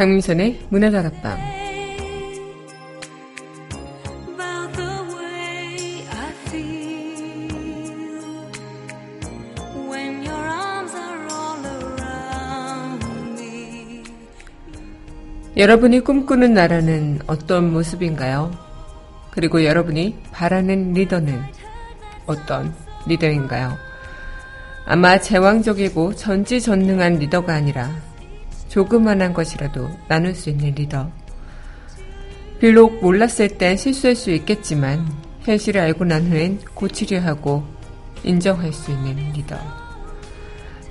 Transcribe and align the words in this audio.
강민선의 0.00 0.58
문화다락방. 0.70 1.38
여러분이 15.58 16.00
꿈꾸는 16.00 16.54
나라는 16.54 17.18
어떤 17.26 17.70
모습인가요? 17.70 18.52
그리고 19.32 19.66
여러분이 19.66 20.16
바라는 20.32 20.94
리더는 20.94 21.42
어떤 22.24 22.74
리더인가요? 23.06 23.76
아마 24.86 25.20
제왕적이고 25.20 26.14
전지전능한 26.14 27.16
리더가 27.16 27.52
아니라 27.52 28.09
조그만한 28.70 29.34
것이라도 29.34 29.90
나눌 30.08 30.34
수 30.34 30.48
있는 30.48 30.74
리더. 30.74 31.10
비록 32.60 33.00
몰랐을 33.02 33.48
땐 33.58 33.76
실수할 33.76 34.14
수 34.14 34.30
있겠지만 34.30 35.06
현실을 35.42 35.80
알고 35.80 36.04
난 36.04 36.30
후엔 36.30 36.60
고치려 36.74 37.20
하고 37.20 37.64
인정할 38.22 38.72
수 38.72 38.92
있는 38.92 39.16
리더. 39.32 39.58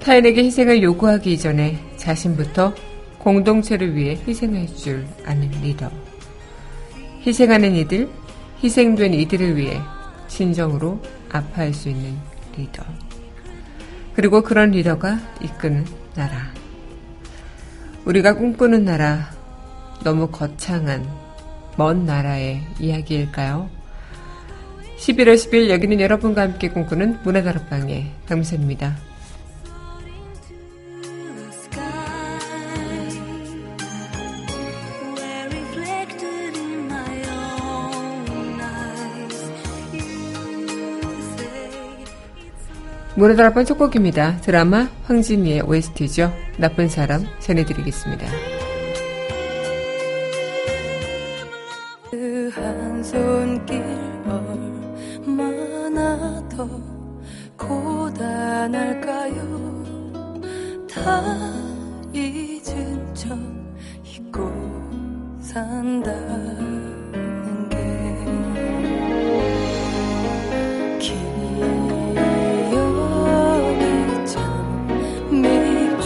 타인에게 0.02 0.44
희생을 0.44 0.84
요구하기 0.84 1.31
이전에 1.34 1.80
자신부터 1.95 2.73
공동체를 3.20 3.95
위해 3.95 4.20
희생할 4.28 4.67
줄 4.76 5.08
아는 5.26 5.50
리더. 5.61 5.89
희생하는 7.26 7.76
이들, 7.76 8.09
희생된 8.64 9.14
이들을 9.14 9.56
위해 9.56 9.80
진정으로 10.28 11.02
아파할 11.32 11.73
수 11.73 11.89
있는 11.89 12.17
리더. 12.58 12.84
그리고 14.16 14.42
그런 14.42 14.72
리더가 14.72 15.20
이끄는 15.42 15.86
나라. 16.16 16.59
우리가 18.10 18.34
꿈꾸는 18.34 18.86
나라, 18.86 19.30
너무 20.04 20.30
거창한 20.32 21.08
먼 21.78 22.08
나라의 22.08 22.64
이야기일까요? 22.80 23.70
11월 24.98 25.36
10일 25.36 25.70
여기는 25.70 26.02
여러분과 26.02 26.42
함께 26.42 26.70
꿈꾸는 26.70 27.20
문화다락방의 27.24 28.10
강미선입니다. 28.28 29.09
문화다락방 43.20 43.66
첫 43.66 43.78
곡입니다. 43.78 44.38
드라마 44.38 44.88
황진이의 45.03 45.62
OST죠. 45.62 46.31
나쁜 46.58 46.88
사람 46.88 47.26
전해드리겠습니다. 47.39 48.26
그 52.09 52.50
한 52.56 53.03
손길 53.03 53.84
얼마나 55.26 56.42
더 56.49 56.67
고단할까요 57.58 59.36
다 60.92 61.21
잊은 62.14 63.14
척 63.14 63.38
잊고 64.04 64.52
산다 65.39 66.11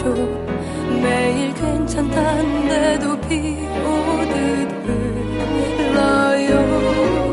좀 0.04 0.46
매일 1.02 1.54
괜찮단데도 1.54 3.20
비 3.22 3.56
오듯 3.80 4.34
흘러요 5.78 7.23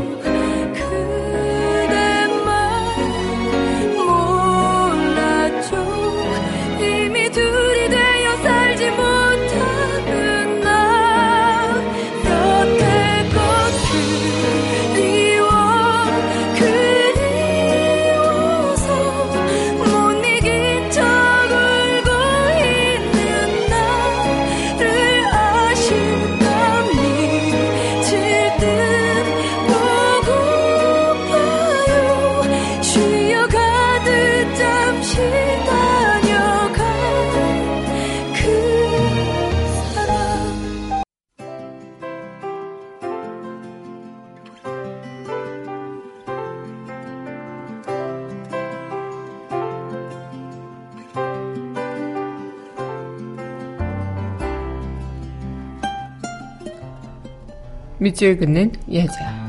밑줄 58.02 58.36
긋는 58.36 58.72
여자. 58.92 59.46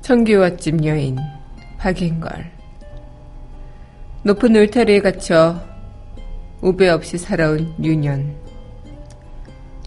청기와집 0.00 0.86
여인 0.86 1.18
박인걸. 1.76 2.50
높은 4.22 4.56
울타리에 4.56 5.00
갇혀 5.00 5.60
우배 6.62 6.88
없이 6.88 7.18
살아온 7.18 7.74
유년. 7.82 8.34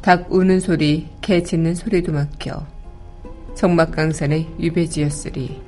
닭 0.04 0.32
우는 0.32 0.60
소리, 0.60 1.10
개 1.22 1.42
짖는 1.42 1.74
소리도 1.74 2.12
막혀 2.12 2.68
정막강산의 3.56 4.48
유배지였으리 4.60 5.65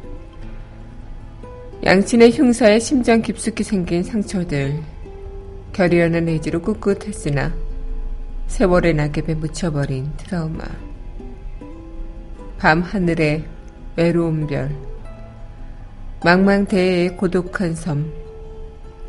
양친의 1.88 2.32
흉사에 2.34 2.80
심장 2.80 3.22
깊숙이 3.22 3.64
생긴 3.64 4.04
상처들. 4.04 4.78
결의하는 5.72 6.28
의지로 6.28 6.62
꿋꿋했으나 6.62 7.56
세월의 8.48 8.94
낙엽에 8.94 9.36
묻혀버린 9.36 10.12
트라우마. 10.18 10.66
밤 12.58 12.82
하늘에 12.82 13.46
외로운 13.96 14.48
별. 14.48 14.70
망망대해의 16.26 17.16
고독한 17.16 17.74
섬. 17.74 18.12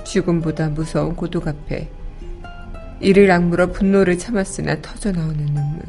죽음보다 0.05 0.69
무서운 0.69 1.17
고독 1.17 1.49
앞에 1.49 1.91
이를 3.01 3.29
악물어 3.33 3.73
분노를 3.73 4.19
참았으나 4.19 4.81
터져 4.83 5.11
나오는 5.11 5.47
눈물. 5.47 5.83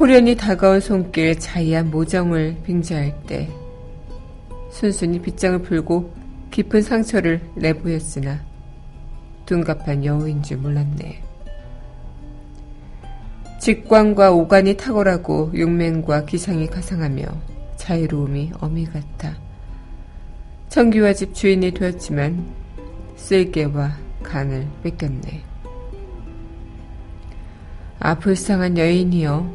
호련히 0.00 0.34
다가온 0.34 0.80
손길 0.80 1.38
자이한 1.38 1.90
모정을 1.90 2.56
빙자할 2.64 3.14
때 3.26 3.50
순순히 4.78 5.20
빗장을 5.20 5.62
풀고 5.62 6.14
깊은 6.52 6.82
상처를 6.82 7.40
내보였으나 7.56 8.38
둔갑한 9.44 10.04
여우인 10.04 10.40
줄 10.44 10.58
몰랐네. 10.58 11.20
직관과 13.60 14.30
오간이 14.30 14.76
탁월하고 14.76 15.50
용맹과 15.58 16.26
기상이 16.26 16.68
가상하며 16.68 17.24
자유로움이 17.74 18.52
어미 18.60 18.86
같아 18.86 19.36
청기와 20.68 21.12
집 21.12 21.34
주인이 21.34 21.72
되었지만 21.72 22.46
쓸개와 23.16 23.96
간을 24.22 24.68
뺏겼네. 24.84 25.42
아 27.98 28.16
불쌍한 28.16 28.78
여인이여 28.78 29.52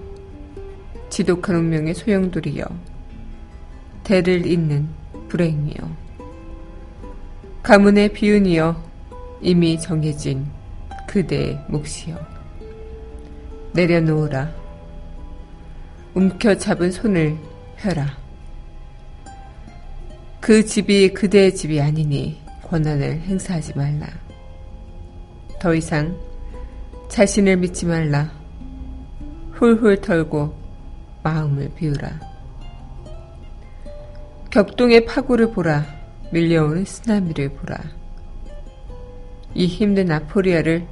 지독한 1.09 1.55
운명의 1.55 1.93
소용돌이여 1.93 2.65
대를 4.03 4.45
잇는 4.45 5.02
불행이여 5.33 5.97
가문의 7.63 8.13
비운이여 8.13 8.83
이미 9.41 9.79
정해진 9.79 10.45
그대의 11.07 11.59
몫이여. 11.69 12.15
내려놓으라. 13.73 14.51
움켜잡은 16.13 16.91
손을 16.91 17.35
펴라. 17.77 18.15
그 20.39 20.63
집이 20.63 21.13
그대의 21.13 21.55
집이 21.55 21.81
아니니 21.81 22.39
권한을 22.61 23.21
행사하지 23.21 23.73
말라. 23.75 24.07
더 25.59 25.73
이상 25.73 26.15
자신을 27.09 27.57
믿지 27.57 27.87
말라. 27.87 28.31
훌훌 29.53 29.99
털고 29.99 30.55
마음을 31.23 31.71
비우라 31.75 32.32
격동의 34.53 35.05
파고를 35.05 35.49
보라. 35.49 35.83
밀려오는 36.31 36.85
쓰나미를 36.85 37.55
보라. 37.55 37.75
이 39.55 39.65
힘든 39.65 40.11
아포리아를 40.11 40.85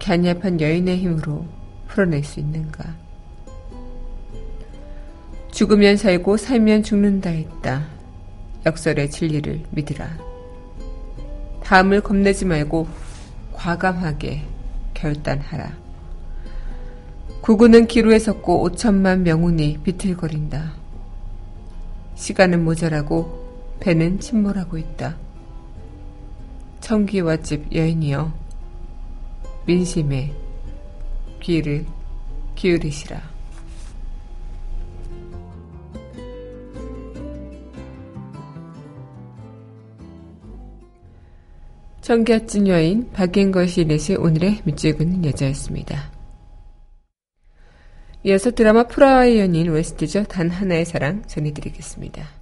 갸냘한 0.00 0.62
여인의 0.62 0.96
힘으로 0.96 1.44
풀어낼 1.88 2.24
수 2.24 2.40
있는가? 2.40 2.96
죽으면 5.50 5.98
살고 5.98 6.38
살면 6.38 6.82
죽는다 6.82 7.28
했다. 7.28 7.86
역설의 8.64 9.10
진리를 9.10 9.60
믿으라. 9.72 10.16
다음을 11.62 12.00
겁내지 12.00 12.46
말고 12.46 12.88
과감하게 13.52 14.42
결단하라. 14.94 15.76
구구는 17.42 17.88
기로에 17.88 18.18
섰고 18.18 18.62
오천만 18.62 19.22
명운이 19.22 19.80
비틀거린다. 19.84 20.79
시간은 22.20 22.64
모자라고 22.64 23.78
배는 23.80 24.20
침몰하고 24.20 24.76
있다. 24.76 25.16
청기와 26.80 27.38
집 27.38 27.74
여인이여 27.74 28.30
민심에 29.64 30.30
귀를 31.40 31.86
기울이시라. 32.56 33.22
청기와집 42.02 42.66
여인 42.66 43.10
박인걸 43.12 43.66
시인의 43.66 43.98
오늘의 44.18 44.60
밑줄그는 44.64 45.24
여자였습니다. 45.24 46.19
이어서 48.22 48.50
드라마 48.50 48.84
프라하의 48.84 49.40
연인 49.40 49.70
웨스트죠. 49.70 50.24
단 50.24 50.50
하나의 50.50 50.84
사랑 50.84 51.22
전해드리겠습니다. 51.26 52.39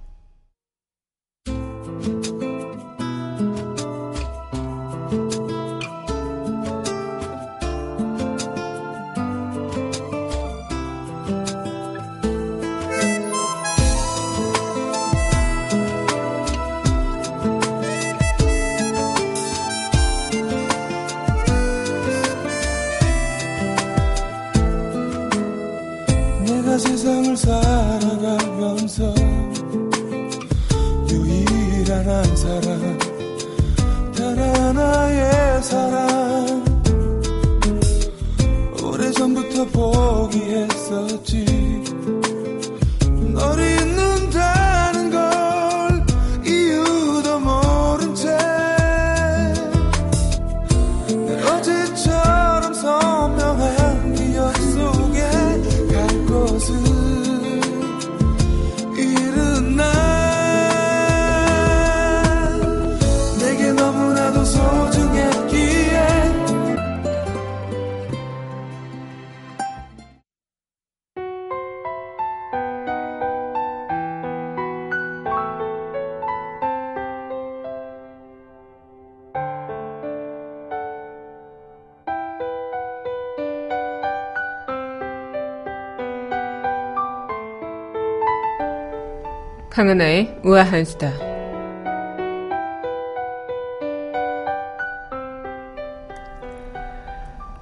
강은하의 89.79 90.41
우아한 90.43 90.83
수다. 90.83 91.09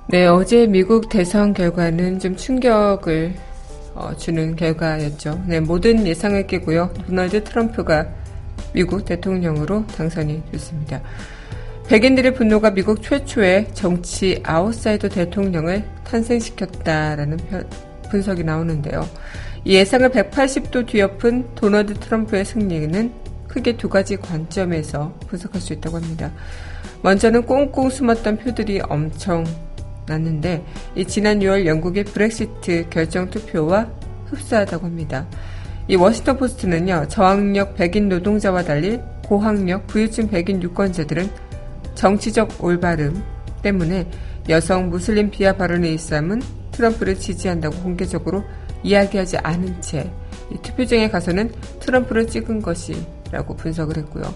네, 0.07 0.25
어제 0.25 0.65
미국 0.65 1.09
대선 1.09 1.53
결과는 1.53 2.17
좀 2.17 2.35
충격을 2.35 3.35
어, 3.93 4.15
주는 4.17 4.55
결과였죠. 4.55 5.43
네, 5.45 5.59
모든 5.59 6.07
예상을 6.07 6.47
깨고요. 6.47 6.91
도널드 7.05 7.43
트럼프가 7.43 8.07
미국 8.73 9.05
대통령으로 9.05 9.85
당선이 9.85 10.41
됐습니다. 10.51 10.99
백인들의 11.87 12.33
분노가 12.33 12.71
미국 12.71 13.03
최초의 13.03 13.75
정치 13.75 14.41
아웃사이더 14.43 15.09
대통령을 15.09 15.83
탄생시켰다라는 16.03 17.37
분석이 18.09 18.43
나오는데요. 18.43 19.07
예상을 19.65 20.09
180도 20.09 20.85
뒤엎은 20.87 21.55
도널드 21.55 21.95
트럼프의 21.95 22.45
승리는 22.45 23.11
크게 23.47 23.77
두 23.77 23.89
가지 23.89 24.17
관점에서 24.17 25.13
분석할 25.27 25.61
수 25.61 25.73
있다고 25.73 25.97
합니다. 25.97 26.31
먼저는 27.01 27.45
꽁꽁 27.45 27.89
숨었던 27.89 28.37
표들이 28.37 28.81
엄청 28.87 29.45
났는데 30.05 30.63
이 30.95 31.05
지난 31.05 31.39
6월 31.39 31.65
영국의 31.65 32.05
브렉시트 32.05 32.89
결정 32.89 33.29
투표와 33.29 33.89
흡사하다고 34.25 34.85
합니다. 34.85 35.27
이 35.87 35.95
워싱턴 35.95 36.37
포스트는요, 36.37 37.07
저학력 37.07 37.75
백인 37.75 38.09
노동자와 38.09 38.63
달리 38.63 38.99
고학력 39.25 39.87
부유층 39.87 40.27
백인 40.27 40.61
유권자들은 40.61 41.29
정치적 41.95 42.63
올바름 42.63 43.23
때문에 43.61 44.09
여성 44.49 44.89
무슬림 44.89 45.29
비하 45.29 45.53
발언의 45.53 45.91
일삼은 45.93 46.41
트럼프를 46.71 47.15
지지한다고 47.15 47.77
공개적으로 47.77 48.43
이야기하지 48.83 49.37
않은 49.37 49.81
채 49.81 50.11
투표장에 50.61 51.09
가서는 51.09 51.51
트럼프를 51.79 52.27
찍은 52.27 52.61
것이라고 52.61 53.55
분석을 53.55 53.97
했고요. 53.97 54.33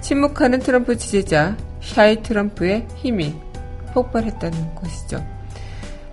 침묵하는 0.00 0.58
트럼프 0.58 0.96
지지자 0.96 1.56
샤이 1.80 2.22
트럼프의 2.22 2.86
힘이 2.96 3.34
폭발했다는 3.92 4.74
것이죠. 4.74 5.24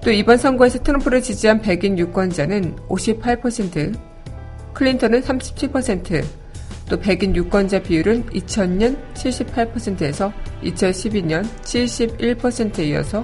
또 0.01 0.11
이번 0.11 0.37
선거에서 0.37 0.79
트럼프를 0.79 1.21
지지한 1.21 1.61
백인 1.61 1.97
유권자는 1.97 2.75
58%, 2.87 3.97
클린턴은 4.73 5.21
37%, 5.21 6.23
또 6.89 6.99
백인 6.99 7.35
유권자 7.35 7.83
비율은 7.83 8.25
2000년 8.27 8.97
78%에서 9.13 10.33
2012년 10.63 11.45
71%에 11.61 12.85
이어서 12.87 13.23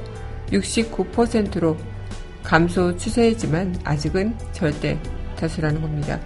69%로 0.51 1.75
감소 2.47 2.95
추세이지만 2.95 3.75
아직은 3.83 4.33
절대 4.53 4.97
다수라는 5.37 5.81
겁니다. 5.81 6.17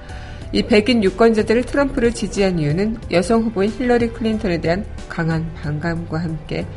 이 0.51 0.61
백인 0.61 1.03
유권자들을 1.03 1.63
트럼프를 1.63 2.13
지지한 2.13 2.59
이유는 2.59 2.97
여성 3.09 3.41
후보인 3.41 3.71
힐러리 3.71 4.09
클린턴에 4.09 4.61
대한 4.61 4.85
강한 5.09 5.51
반감과 5.55 6.19
함께 6.19 6.67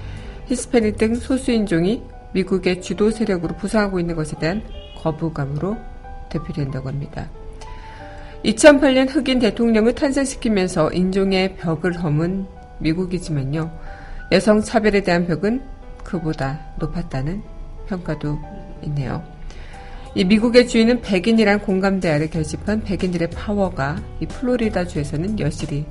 히스패닉 0.46 0.96
등 0.96 1.14
소수인종이 1.14 2.02
미국의 2.32 2.80
주도 2.80 3.10
세력으로 3.10 3.54
부상하고 3.56 4.00
있는 4.00 4.16
것에 4.16 4.38
대한 4.38 4.62
거부감으로 4.96 5.76
대표된다고 6.30 6.88
합니다. 6.88 7.28
2008년 8.46 9.14
흑인 9.14 9.40
대통령을 9.40 9.94
탄생시키면서 9.94 10.90
인종의 10.92 11.56
벽을 11.56 12.02
허문 12.02 12.46
미국이지만요. 12.78 13.70
여성 14.32 14.62
차별에 14.62 15.02
대한 15.02 15.26
벽은 15.26 15.62
그보다 16.02 16.60
높았다는 16.78 17.42
평가도 17.88 18.38
있네요. 18.84 19.33
이 20.16 20.24
미국의 20.24 20.68
주인은 20.68 21.00
백인이란 21.00 21.60
공감대 21.60 22.08
아래 22.08 22.28
결집한 22.28 22.82
백인들의 22.84 23.30
파워가 23.30 23.96
이 24.20 24.26
플로리다 24.26 24.86
주에서는 24.86 25.40
여실히 25.40 25.84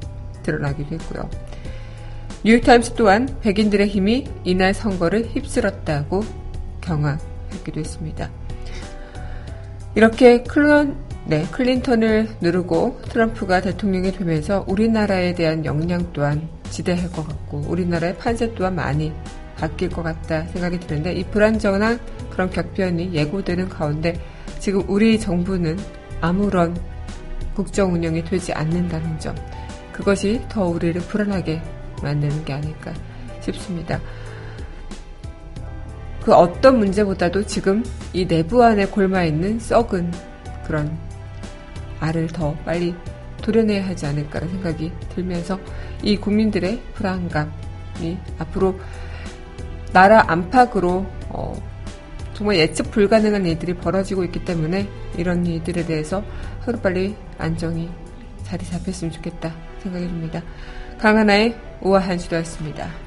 드러나기도 0.43 0.95
했고요. 0.95 1.29
뉴욕타임스 2.45 2.93
또한 2.95 3.27
백인들의 3.41 3.87
힘이 3.87 4.25
이날 4.45 4.73
선거를 4.73 5.25
휩쓸었다고 5.27 6.23
경악했기도 6.79 7.81
했습니다. 7.81 8.29
이렇게 9.95 10.43
클론, 10.43 10.97
네, 11.25 11.45
클린턴을 11.51 12.29
누르고 12.41 13.01
트럼프가 13.09 13.61
대통령이 13.61 14.13
되면서 14.13 14.65
우리나라에 14.67 15.35
대한 15.35 15.65
역량 15.65 16.11
또한 16.13 16.47
지대할 16.69 17.11
것 17.11 17.27
같고 17.27 17.65
우리나라의 17.67 18.17
판세 18.17 18.53
또한 18.55 18.75
많이 18.75 19.13
바뀔 19.57 19.89
것 19.89 20.03
같다 20.03 20.43
생각이 20.47 20.79
드는데 20.79 21.13
이 21.13 21.23
불안정한 21.25 21.99
그런 22.29 22.49
격변이 22.49 23.13
예고되는 23.13 23.69
가운데 23.69 24.13
지금 24.59 24.83
우리 24.87 25.19
정부는 25.19 25.77
아무런 26.21 26.75
국정 27.53 27.93
운영이 27.93 28.23
되지 28.23 28.53
않는다는 28.53 29.19
점. 29.19 29.35
그것이 29.91 30.41
더 30.49 30.65
우리를 30.65 30.99
불안하게 31.01 31.61
만드는 32.01 32.45
게 32.45 32.53
아닐까 32.53 32.93
싶습니다. 33.41 33.99
그 36.23 36.33
어떤 36.33 36.79
문제보다도 36.79 37.45
지금 37.45 37.83
이 38.13 38.25
내부 38.25 38.63
안에 38.63 38.85
골마 38.85 39.23
있는 39.23 39.59
썩은 39.59 40.11
그런 40.65 40.97
알을 41.99 42.27
더 42.27 42.55
빨리 42.65 42.95
도려내야 43.41 43.85
하지 43.85 44.05
않을까라는 44.05 44.53
생각이 44.53 44.91
들면서 45.13 45.59
이 46.01 46.17
국민들의 46.17 46.81
불안감이 46.93 48.17
앞으로 48.39 48.79
나라 49.93 50.23
안팎으로 50.27 51.05
어, 51.29 51.55
정말 52.33 52.57
예측 52.57 52.89
불가능한 52.89 53.45
일들이 53.45 53.75
벌어지고 53.75 54.23
있기 54.25 54.43
때문에 54.43 54.89
이런 55.17 55.45
일들에 55.45 55.85
대해서 55.85 56.23
하루빨리 56.61 57.15
안정이 57.37 57.89
자리 58.43 58.65
잡혔으면 58.65 59.11
좋겠다 59.13 59.53
생각이 59.79 60.07
듭니다. 60.07 60.41
강하나의 60.97 61.55
우아한 61.81 62.17
시도였습니다. 62.17 63.02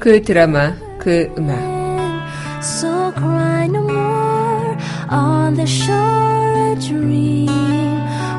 그 0.00 0.22
드라마, 0.22 0.74
그 0.98 1.30
음악. 1.36 1.58
So 2.62 3.12
cry 3.12 3.66
no 3.68 3.82
more 3.82 4.76
on 5.10 5.54
the 5.56 5.66
shore 5.66 6.72
a 6.72 6.74
dream 6.76 7.46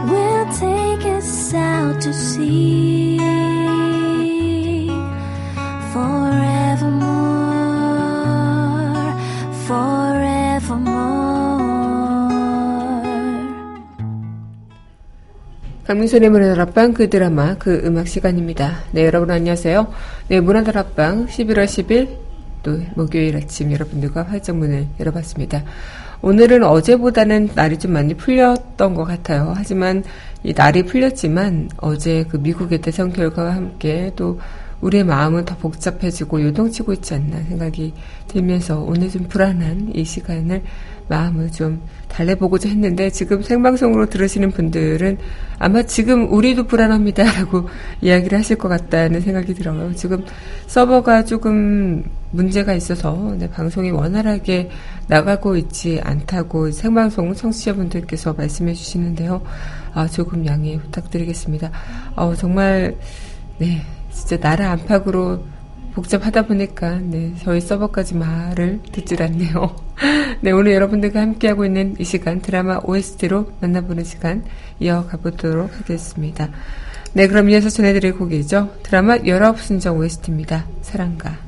will 0.10 0.46
take 0.54 1.06
us 1.06 1.54
out 1.54 2.02
to 2.02 2.12
sea 2.14 3.18
forevermore 5.94 7.06
forevermore 9.68 11.35
강민선의 15.87 16.31
문화다락방 16.31 16.95
그 16.95 17.09
드라마 17.09 17.55
그 17.55 17.83
음악 17.85 18.09
시간입니다. 18.09 18.81
네 18.91 19.07
여러분 19.07 19.31
안녕하세요. 19.31 19.87
네, 20.27 20.41
문화다락방 20.41 21.27
11월 21.27 21.65
10일 21.65 22.09
또 22.65 22.81
목요일 22.97 23.37
아침 23.37 23.71
여러분들과 23.71 24.25
활짝 24.25 24.57
문을 24.57 24.89
열어봤습니다. 24.99 25.63
오늘은 26.23 26.65
어제보다는 26.65 27.51
날이 27.55 27.79
좀 27.79 27.93
많이 27.93 28.15
풀렸던 28.15 28.95
것 28.95 29.05
같아요. 29.05 29.53
하지만 29.55 30.03
이 30.43 30.53
날이 30.53 30.83
풀렸지만 30.83 31.69
어제 31.77 32.25
그 32.29 32.39
미국의 32.39 32.81
대선 32.81 33.13
결과와 33.13 33.55
함께 33.55 34.11
또 34.17 34.41
우리의 34.81 35.05
마음은 35.05 35.45
더 35.45 35.57
복잡해지고 35.57 36.43
요동치고 36.43 36.93
있지 36.95 37.15
않나 37.15 37.43
생각이 37.43 37.93
들면서 38.29 38.81
오늘 38.81 39.11
좀 39.11 39.25
불안한 39.29 39.93
이 39.95 40.05
시간을 40.05 40.63
마음을 41.09 41.51
좀 41.53 41.81
달래보고자 42.09 42.69
했는데 42.69 43.11
지금 43.11 43.43
생방송으로 43.43 44.07
들으시는 44.07 44.51
분들은 44.51 45.19
아마 45.59 45.83
지금 45.83 46.33
우리도 46.33 46.67
불안합니다라고 46.67 47.69
이야기를 48.03 48.39
하실 48.39 48.57
것 48.57 48.69
같다는 48.69 49.21
생각이 49.21 49.55
들어요. 49.55 49.95
지금 49.95 50.25
서버가 50.67 51.25
조금 51.25 52.05
문제가 52.31 52.75
있어서 52.75 53.35
네, 53.39 53.49
방송이 53.49 53.91
원활하게 53.91 54.71
나가고 55.09 55.57
있지 55.57 56.01
않다고 56.03 56.71
생방송 56.71 57.35
청취자분들께서 57.35 58.35
말씀해 58.35 58.75
주시는데요. 58.75 59.43
아, 59.95 60.07
조금 60.09 60.45
양해 60.47 60.79
부탁드리겠습니다. 60.79 61.71
어, 62.17 62.35
정말 62.35 62.97
네 63.59 63.83
진짜 64.17 64.39
나라 64.39 64.73
안팎으로 64.73 65.45
복잡하다 65.93 66.47
보니까 66.47 66.99
네, 67.01 67.35
저희 67.43 67.61
서버까지 67.61 68.15
말을 68.17 68.81
듣질 68.93 69.23
않네요. 69.23 69.77
네, 70.41 70.51
오늘 70.51 70.73
여러분들과 70.73 71.21
함께하고 71.21 71.65
있는 71.65 71.95
이 71.99 72.05
시간 72.05 72.41
드라마 72.41 72.81
OST로 72.83 73.53
만나보는 73.61 74.05
시간 74.05 74.45
이어가 74.81 75.19
보도록 75.19 75.71
하겠습니다. 75.79 76.51
네, 77.13 77.29
그럼 77.29 77.49
이어서 77.51 77.71
전해드릴 77.71 78.19
곡이죠. 78.19 78.77
드라마 78.83 79.17
19순정 79.19 79.99
OST입니다. 79.99 80.67
사랑가. 80.83 81.46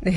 네. 0.00 0.12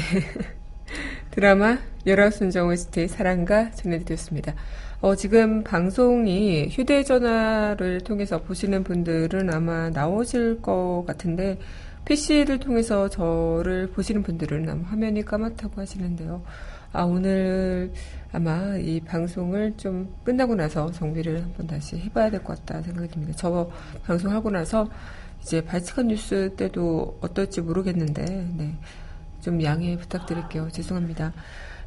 드라마 1.31 1.77
열화 2.05 2.29
순정 2.29 2.67
OST 2.69 3.07
사랑가 3.07 3.71
전해드렸습니다. 3.71 4.53
어, 5.01 5.15
지금 5.15 5.63
방송이 5.63 6.69
휴대전화를 6.69 8.01
통해서 8.01 8.41
보시는 8.41 8.83
분들은 8.83 9.53
아마 9.53 9.89
나오실 9.89 10.61
것 10.61 11.03
같은데, 11.05 11.57
PC를 12.05 12.59
통해서 12.59 13.09
저를 13.09 13.89
보시는 13.91 14.23
분들은 14.23 14.69
아마 14.69 14.83
화면이 14.89 15.23
까맣다고 15.25 15.81
하시는데요. 15.81 16.43
아, 16.93 17.03
오늘 17.03 17.91
아마 18.31 18.77
이 18.77 18.99
방송을 19.01 19.73
좀 19.77 20.13
끝나고 20.23 20.55
나서 20.55 20.91
정비를 20.91 21.43
한번 21.43 21.67
다시 21.67 21.97
해봐야 21.97 22.29
될 22.29 22.43
것 22.43 22.59
같다 22.65 22.81
생각이 22.81 23.09
듭니다. 23.09 23.33
저 23.35 23.69
방송하고 24.05 24.49
나서 24.51 24.87
이제 25.41 25.61
발칙한 25.61 26.07
뉴스 26.07 26.53
때도 26.55 27.17
어떨지 27.21 27.61
모르겠는데, 27.61 28.23
네. 28.55 28.77
좀 29.43 29.61
양해 29.61 29.97
부탁드릴게요. 29.97 30.69
죄송합니다. 30.71 31.33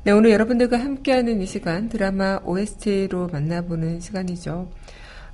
네, 0.04 0.12
오늘 0.12 0.30
여러분들과 0.30 0.78
함께하는 0.78 1.40
이 1.40 1.46
시간 1.46 1.88
드라마 1.88 2.38
OST로 2.44 3.28
만나보는 3.28 4.00
시간이죠. 4.00 4.70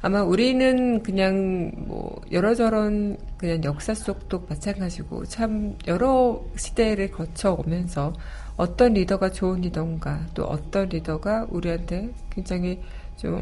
아마 0.01 0.23
우리는 0.23 1.03
그냥 1.03 1.73
뭐 1.77 2.21
여러저런 2.31 3.17
그냥 3.37 3.63
역사 3.65 3.95
속도 3.95 4.47
마찬가지고 4.49 5.27
참 5.27 5.77
여러 5.87 6.43
시대를 6.57 7.11
거쳐 7.11 7.53
오면서 7.53 8.13
어떤 8.57 8.95
리더가 8.95 9.31
좋은 9.31 9.61
리더인가 9.61 10.27
또 10.35 10.45
어떤 10.45 10.89
리더가 10.89 11.49
우리한테 11.51 12.11
굉장히 12.31 12.81
좀 13.17 13.41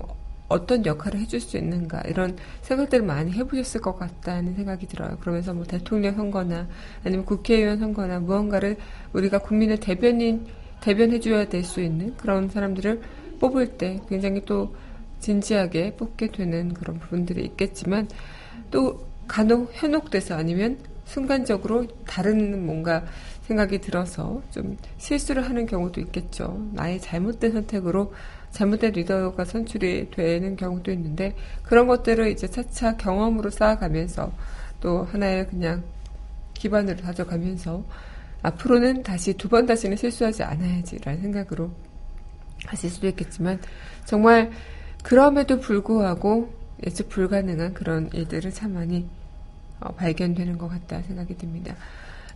어떤 0.51 0.85
역할을 0.85 1.21
해줄 1.21 1.41
수 1.41 1.57
있는가 1.57 2.03
이런 2.03 2.37
생각들을 2.63 3.05
많이 3.05 3.33
해보셨을 3.33 3.81
것 3.81 3.97
같다는 3.97 4.55
생각이 4.57 4.87
들어요. 4.87 5.17
그러면서 5.21 5.55
뭐 5.55 5.65
대통령 5.65 6.17
선거나 6.17 6.69
아니면 7.05 7.25
국회의원 7.25 7.79
선거나 7.79 8.19
무언가를 8.19 8.77
우리가 9.13 9.39
국민의 9.39 9.79
대변인 9.79 10.47
대변해줘야 10.81 11.49
될 11.49 11.63
수 11.63 11.81
있는 11.81 12.17
그런 12.17 12.49
사람들을 12.49 13.01
뽑을 13.39 13.79
때 13.79 14.01
굉장히 14.09 14.45
또 14.45 14.75
진지하게 15.21 15.97
뽑게 15.97 16.33
되는 16.33 16.75
그런 16.75 16.99
부분들이 16.99 17.45
있겠지만 17.45 18.09
또 18.71 19.07
간혹 19.29 19.71
현혹돼서 19.73 20.35
아니면 20.35 20.79
순간적으로 21.05 21.87
다른 22.07 22.67
뭔가 22.67 23.05
생각이 23.43 23.81
들어서 23.81 24.43
좀 24.51 24.77
실수를 24.99 25.49
하는 25.49 25.67
경우도 25.67 26.01
있겠죠. 26.01 26.67
나의 26.73 27.01
잘못된 27.01 27.53
선택으로 27.53 28.13
잘못된 28.51 28.93
리더가 28.93 29.45
선출이 29.45 30.11
되는 30.11 30.57
경우도 30.57 30.91
있는데 30.93 31.35
그런 31.63 31.87
것들을 31.87 32.31
이제 32.31 32.49
차차 32.49 32.97
경험으로 32.97 33.51
쌓아가면서 33.51 34.33
또 34.81 35.05
하나의 35.05 35.47
그냥 35.49 35.85
기반으로 36.55 36.99
다져가면서 36.99 37.85
앞으로는 38.43 39.03
다시 39.03 39.35
두 39.35 39.49
번 39.49 39.67
다시는 39.67 39.97
실수하지 39.97 40.43
않아야지라는 40.43 41.21
생각으로 41.23 41.71
하실 42.67 42.91
수도 42.91 43.07
있겠지만 43.09 43.61
정말 44.05 44.51
그럼에도 45.03 45.61
불구하고 45.61 46.53
예측 46.87 47.09
불가능한 47.09 47.75
그런 47.75 48.11
일들을 48.13 48.51
참 48.53 48.75
많이 48.75 49.07
어, 49.81 49.93
발견되는 49.95 50.59
것 50.59 50.69
같다 50.69 51.03
생각이 51.03 51.37
듭니다. 51.37 51.75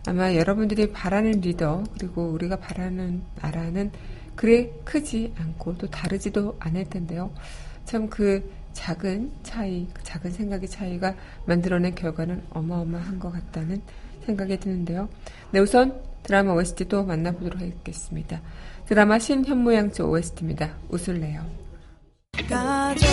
아마 0.07 0.35
여러분들이 0.35 0.91
바라는 0.91 1.41
리더 1.41 1.83
그리고 1.93 2.27
우리가 2.27 2.57
바라는 2.57 3.23
나라는 3.41 3.91
그리 4.35 4.71
크지 4.83 5.33
않고 5.37 5.77
또 5.77 5.87
다르지도 5.87 6.57
않을 6.59 6.85
텐데요. 6.85 7.31
참 7.85 8.09
그 8.09 8.43
작은 8.75 9.31
차이, 9.41 9.87
그 9.93 10.03
작은 10.03 10.31
생각의 10.31 10.69
차이가 10.69 11.15
만들어낸 11.45 11.95
결과는 11.95 12.43
어마어마한 12.51 13.19
것 13.19 13.31
같다는 13.31 13.81
생각이 14.25 14.59
드는데요. 14.59 15.09
네, 15.51 15.59
우선 15.59 16.01
드라마 16.23 16.53
OST도 16.53 17.05
만나보도록 17.05 17.61
하겠습니다. 17.61 18.41
드라마 18.85 19.17
신현무양조 19.17 20.09
OST입니다. 20.09 20.75
웃을래요. 20.89 21.45
가져 22.49 23.05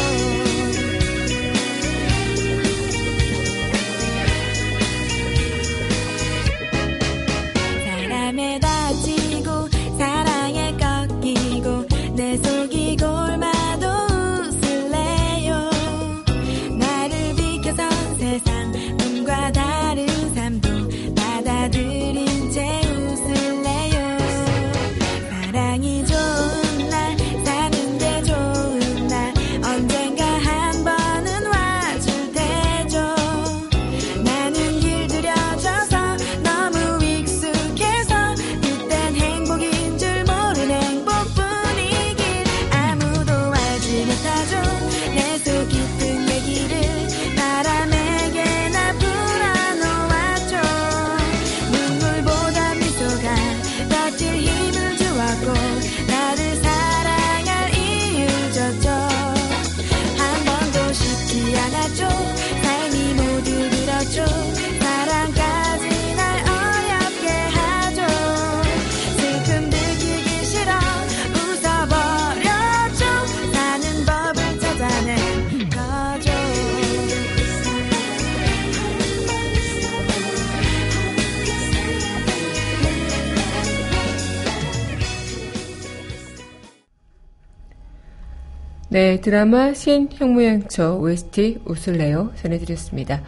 네, 88.92 89.20
드라마 89.22 89.72
신형무양처 89.72 90.96
OST 90.96 91.60
웃을래요 91.64 92.30
전해드렸습니다. 92.36 93.22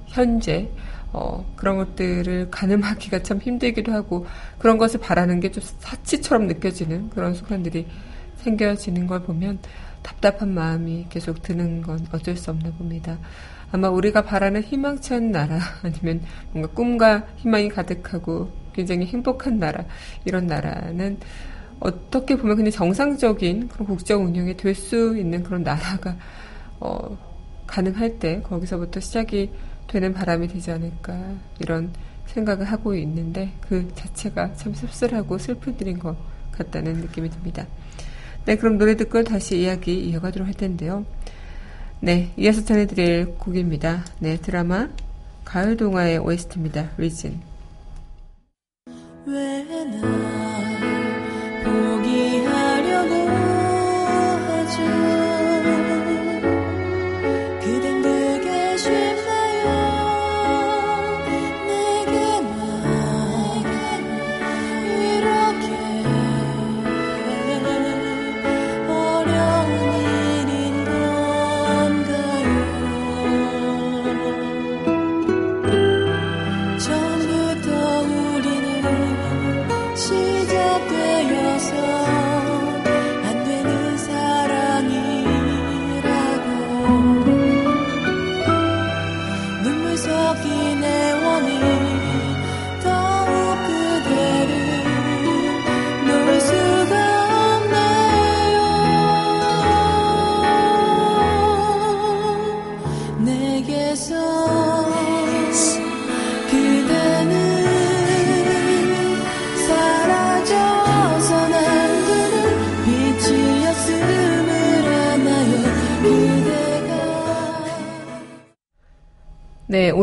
현재 0.07 0.69
어, 1.13 1.45
그런 1.55 1.77
것들을 1.77 2.49
가늠하기가 2.51 3.23
참 3.23 3.39
힘들기도 3.39 3.93
하고 3.93 4.25
그런 4.59 4.77
것을 4.77 4.99
바라는 4.99 5.39
게 5.39 5.49
좀 5.49 5.63
사치처럼 5.79 6.47
느껴지는 6.47 7.09
그런 7.09 7.33
순간들이 7.33 7.87
생겨지는 8.37 9.07
걸 9.07 9.23
보면 9.23 9.59
답답한 10.03 10.49
마음이 10.53 11.07
계속 11.09 11.41
드는 11.41 11.81
건 11.81 12.05
어쩔 12.11 12.35
수 12.35 12.51
없나 12.51 12.69
봅니다. 12.71 13.17
아마 13.71 13.89
우리가 13.89 14.23
바라는 14.23 14.61
희망찬 14.63 15.31
나라 15.31 15.59
아니면 15.83 16.21
뭔가 16.51 16.69
꿈과 16.73 17.25
희망이 17.37 17.69
가득하고 17.69 18.51
굉장히 18.73 19.05
행복한 19.05 19.57
나라 19.57 19.85
이런 20.25 20.47
나라는 20.47 21.17
어떻게 21.79 22.35
보면 22.35 22.57
그냥 22.57 22.71
정상적인 22.71 23.69
그런 23.69 23.87
국정 23.87 24.25
운영이 24.25 24.57
될 24.57 24.75
수 24.75 25.17
있는 25.17 25.43
그런 25.43 25.63
나라가 25.63 26.15
어, 26.79 27.17
가능할 27.67 28.19
때 28.19 28.41
거기서부터 28.41 28.99
시작이 28.99 29.49
되는 29.87 30.13
바람이 30.13 30.47
되지 30.47 30.71
않을까 30.71 31.35
이런 31.59 31.91
생각을 32.27 32.65
하고 32.65 32.95
있는데 32.95 33.51
그 33.61 33.91
자체가 33.95 34.55
참 34.55 34.73
씁쓸하고 34.73 35.37
슬픈 35.37 35.75
일인 35.79 35.99
것 35.99 36.17
같다는 36.51 36.93
느낌이 36.93 37.29
듭니다. 37.29 37.65
네, 38.45 38.55
그럼 38.55 38.77
노래 38.77 38.95
듣고 38.95 39.23
다시 39.23 39.61
이야기 39.61 39.97
이어가도록 40.09 40.47
할 40.47 40.53
텐데요. 40.53 41.05
네, 41.99 42.31
이어서 42.37 42.63
전해드릴 42.63 43.37
곡입니다. 43.37 44.05
네, 44.19 44.37
드라마 44.37 44.89
가을 45.43 45.77
동화의 45.77 46.19
OST입니다. 46.19 46.91
리진. 46.97 47.41
왜날 49.25 50.01
포기하 51.63 52.64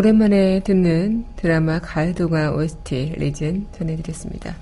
오랜만에 0.03 0.59
듣는 0.65 1.27
드라마 1.37 1.79
가을 1.79 2.13
동화 2.13 2.51
OST 2.51 3.15
리즌 3.19 3.67
전해드렸습니다. 3.71 4.57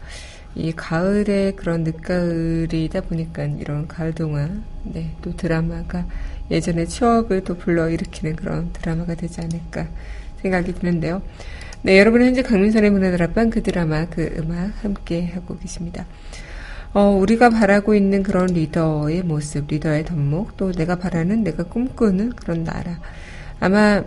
이 0.54 0.70
가을의 0.70 1.56
그런 1.56 1.82
늦가을이다 1.82 3.00
보니까 3.00 3.44
이런 3.44 3.88
가을 3.88 4.14
동화, 4.14 4.50
네, 4.82 5.14
또 5.22 5.34
드라마가 5.34 6.04
예전의 6.50 6.90
추억을 6.90 7.42
또 7.42 7.56
불러일으키는 7.56 8.36
그런 8.36 8.70
드라마가 8.74 9.14
되지 9.14 9.40
않을까 9.40 9.88
생각이 10.42 10.74
드는데요. 10.74 11.22
네, 11.80 11.98
여러분 11.98 12.20
현재 12.20 12.42
강민선의 12.42 12.90
문화드라방 12.90 13.48
그 13.48 13.62
드라마 13.62 14.04
그 14.10 14.34
음악 14.36 14.84
함께 14.84 15.24
하고 15.28 15.56
계십니다. 15.56 16.04
어, 16.92 17.16
우리가 17.18 17.48
바라고 17.48 17.94
있는 17.94 18.22
그런 18.22 18.48
리더의 18.48 19.22
모습, 19.22 19.68
리더의 19.68 20.04
덕목, 20.04 20.58
또 20.58 20.70
내가 20.70 20.96
바라는, 20.96 21.44
내가 21.44 21.62
꿈꾸는 21.62 22.32
그런 22.32 22.62
나라. 22.62 23.00
아마 23.58 24.02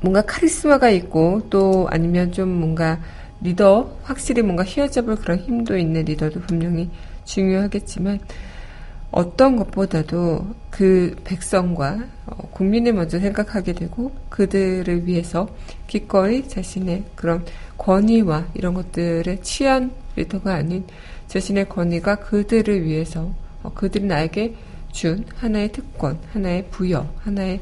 뭔가 0.00 0.22
카리스마가 0.22 0.90
있고 0.90 1.42
또 1.50 1.86
아니면 1.90 2.32
좀 2.32 2.48
뭔가 2.48 2.98
리더, 3.42 3.96
확실히 4.02 4.42
뭔가 4.42 4.64
휘어잡을 4.64 5.16
그런 5.16 5.38
힘도 5.38 5.76
있는 5.76 6.04
리더도 6.04 6.40
분명히 6.40 6.90
중요하겠지만 7.24 8.20
어떤 9.10 9.56
것보다도 9.56 10.54
그 10.70 11.16
백성과 11.24 12.04
어, 12.26 12.36
국민을 12.52 12.92
먼저 12.92 13.18
생각하게 13.18 13.72
되고 13.72 14.12
그들을 14.28 15.06
위해서 15.06 15.48
기꺼이 15.88 16.46
자신의 16.48 17.04
그런 17.16 17.44
권위와 17.76 18.46
이런 18.54 18.74
것들에 18.74 19.40
취한 19.40 19.90
리더가 20.14 20.54
아닌 20.54 20.84
자신의 21.26 21.68
권위가 21.68 22.16
그들을 22.16 22.84
위해서 22.84 23.32
어, 23.62 23.72
그들이 23.74 24.04
나에게 24.04 24.54
준 24.92 25.24
하나의 25.36 25.72
특권, 25.72 26.18
하나의 26.32 26.66
부여, 26.70 27.12
하나의 27.22 27.60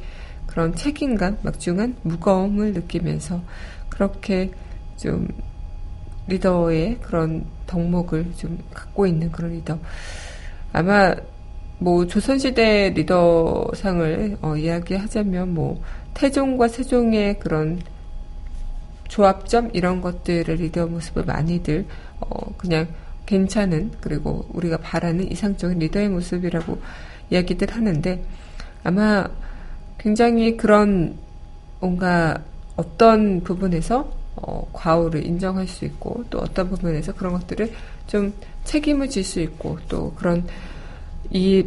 그런 0.58 0.74
책임감, 0.74 1.38
막중한 1.42 1.98
무거움을 2.02 2.72
느끼면서 2.72 3.40
그렇게 3.88 4.50
좀 4.96 5.28
리더의 6.26 6.98
그런 7.00 7.44
덕목을 7.68 8.32
좀 8.36 8.58
갖고 8.74 9.06
있는 9.06 9.30
그런 9.30 9.52
리더. 9.52 9.78
아마 10.72 11.14
뭐 11.78 12.08
조선시대 12.08 12.90
리더상을 12.90 14.38
어, 14.42 14.56
이야기하자면 14.56 15.54
뭐 15.54 15.80
태종과 16.14 16.66
세종의 16.66 17.38
그런 17.38 17.80
조합점 19.06 19.70
이런 19.74 20.00
것들을 20.00 20.56
리더 20.56 20.88
모습을 20.88 21.24
많이들 21.24 21.86
어, 22.18 22.52
그냥 22.56 22.88
괜찮은 23.26 23.92
그리고 24.00 24.44
우리가 24.52 24.78
바라는 24.78 25.30
이상적인 25.30 25.78
리더의 25.78 26.08
모습이라고 26.08 26.80
이야기들 27.30 27.70
하는데 27.70 28.24
아마 28.82 29.24
굉장히 29.98 30.56
그런 30.56 31.16
뭔가 31.80 32.38
어떤 32.76 33.42
부분에서 33.42 34.10
어, 34.36 34.68
과오를 34.72 35.26
인정할 35.26 35.66
수 35.66 35.84
있고 35.84 36.24
또 36.30 36.38
어떤 36.38 36.68
부분에서 36.70 37.12
그런 37.14 37.32
것들을 37.32 37.72
좀 38.06 38.32
책임을 38.64 39.08
질 39.08 39.24
수 39.24 39.40
있고 39.40 39.78
또 39.88 40.12
그런 40.14 40.44
이 41.30 41.64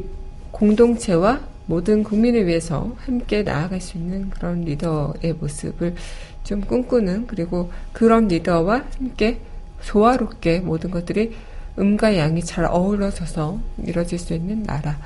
공동체와 0.52 1.41
모든 1.65 2.04
국민을 2.04 2.48
위해서 2.48 2.96
함께 3.00 3.44
나아갈 3.44 3.80
수 3.82 3.98
있는 3.98 4.30
그런 4.30 4.62
리더의 4.62 5.34
모습을 5.39 5.96
좀 6.44 6.62
꿈꾸는 6.62 7.28
그리고 7.28 7.72
그런 7.94 8.28
리더와 8.28 8.86
함께 8.98 9.39
조화롭게 9.84 10.60
모든 10.60 10.91
것들이 10.91 11.34
음과 11.78 12.17
양이 12.17 12.44
잘 12.44 12.65
어우러져서 12.65 13.60
이뤄질 13.86 14.20
수 14.20 14.34
있는 14.34 14.63
나라 14.63 14.98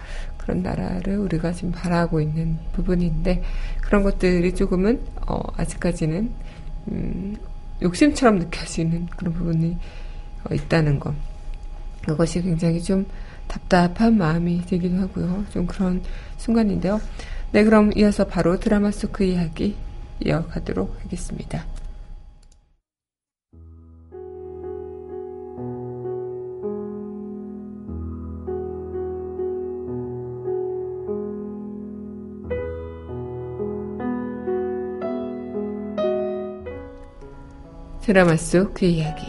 그런 0.45 0.61
나라를 0.61 1.17
우리가 1.17 1.51
지금 1.51 1.71
바라고 1.71 2.21
있는 2.21 2.59
부분인데 2.73 3.41
그런 3.81 4.03
것들이 4.03 4.53
조금은 4.53 5.01
어, 5.27 5.41
아직까지는 5.57 6.31
음, 6.91 7.35
욕심처럼 7.81 8.37
느껴지는 8.37 9.07
그런 9.17 9.33
부분이 9.33 9.75
어, 10.43 10.53
있다는 10.53 10.99
것 10.99 11.15
그것이 12.03 12.43
굉장히 12.43 12.81
좀 12.81 13.07
답답한 13.47 14.17
마음이 14.17 14.65
들기도 14.65 14.97
하고요. 14.97 15.45
좀 15.49 15.65
그런 15.65 16.03
순간인데요. 16.37 17.01
네, 17.51 17.63
그럼 17.63 17.91
이어서 17.95 18.25
바로 18.25 18.59
드라마 18.59 18.91
속 18.91 19.11
그 19.11 19.23
이야기 19.23 19.75
이어가도록 20.23 20.99
하겠습니다. 21.03 21.65
드라마 38.05 38.37
속 38.37 38.71
그 38.75 38.85
이야기 38.85 39.25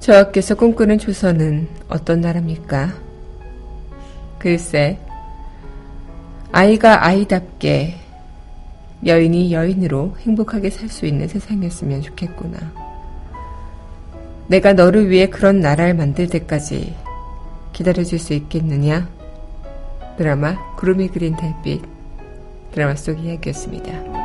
저하께서 0.00 0.56
꿈꾸는 0.56 0.98
조선은 0.98 1.68
어떤 1.88 2.20
나라입니까? 2.20 2.94
글쎄, 4.40 4.98
아이가 6.50 7.06
아이답게 7.06 7.94
여인이 9.06 9.52
여인으로 9.52 10.16
행복하게 10.18 10.70
살 10.70 10.88
수 10.88 11.06
있는 11.06 11.28
세상이었으면 11.28 12.02
좋겠구나. 12.02 12.87
내가 14.48 14.72
너를 14.72 15.10
위해 15.10 15.28
그런 15.28 15.60
나라를 15.60 15.94
만들 15.94 16.26
때까지 16.26 16.94
기다려줄 17.72 18.18
수 18.18 18.32
있겠느냐? 18.32 19.08
드라마 20.16 20.74
구름이 20.76 21.08
그린 21.08 21.36
달빛 21.36 21.82
드라마 22.72 22.96
속 22.96 23.20
이야기였습니다. 23.20 24.17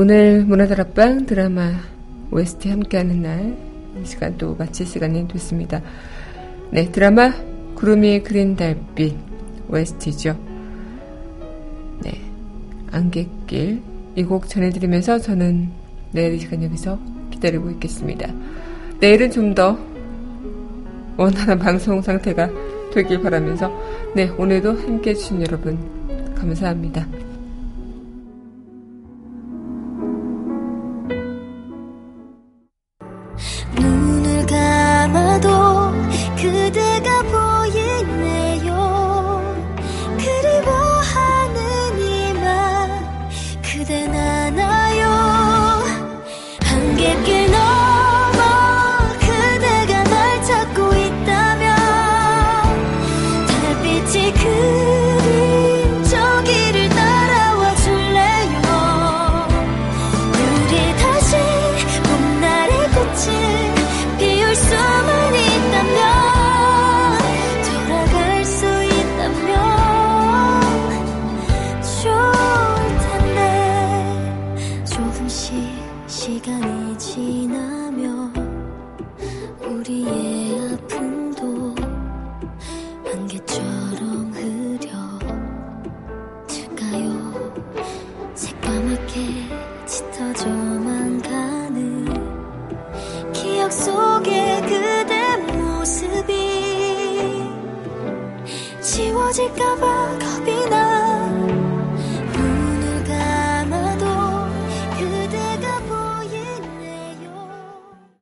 오늘 0.00 0.46
문화다락방 0.46 1.26
드라마 1.26 1.74
OST 2.30 2.70
함께하는 2.70 3.20
날, 3.20 3.54
이 4.00 4.06
시간 4.06 4.38
또 4.38 4.56
마칠 4.58 4.86
시간이 4.86 5.28
됐습니다. 5.28 5.82
네, 6.70 6.90
드라마 6.90 7.34
구름이 7.74 8.22
그린 8.22 8.56
달빛 8.56 9.14
OST죠. 9.68 10.40
네, 12.02 12.12
안갯길 12.90 13.82
이 14.16 14.22
곡 14.24 14.48
전해드리면서 14.48 15.18
저는 15.18 15.68
내일 16.12 16.32
이 16.32 16.38
시간 16.38 16.62
여기서 16.62 16.98
기다리고 17.30 17.68
있겠습니다. 17.72 18.32
내일은 19.00 19.30
좀 19.30 19.54
더 19.54 19.78
원활한 21.18 21.58
방송 21.60 22.00
상태가 22.00 22.48
되길 22.94 23.20
바라면서 23.20 23.70
네, 24.16 24.30
오늘도 24.30 24.78
함께 24.78 25.10
해주신 25.10 25.42
여러분 25.42 25.78
감사합니다. 26.36 27.06